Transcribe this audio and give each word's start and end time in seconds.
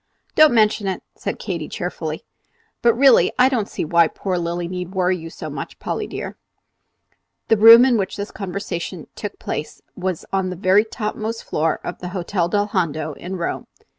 "Don't 0.33 0.51
mention 0.55 0.87
it," 0.87 1.03
said 1.13 1.37
Katy, 1.37 1.69
cheerfully. 1.69 2.25
"But, 2.81 2.95
really, 2.95 3.31
I 3.37 3.49
don't 3.49 3.69
see 3.69 3.85
why 3.85 4.07
poor 4.07 4.35
Lilly 4.39 4.67
need 4.67 4.95
worry 4.95 5.15
you 5.15 5.29
so, 5.29 5.47
Polly 5.79 6.07
dear." 6.07 6.39
The 7.49 7.57
room 7.57 7.85
in 7.85 7.97
which 7.97 8.17
this 8.17 8.31
conversation 8.31 9.05
took 9.13 9.37
place 9.37 9.79
was 9.95 10.25
on 10.33 10.49
the 10.49 10.55
very 10.55 10.85
topmost 10.85 11.43
floor 11.43 11.79
of 11.83 11.99
the 11.99 12.09
Hotel 12.17 12.49
del 12.49 12.65
Hondo 12.65 13.13
in 13.13 13.35
Rome. 13.35 13.67